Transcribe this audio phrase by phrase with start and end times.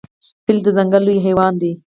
[0.45, 1.71] فیل د ځنګل لوی حیوان دی.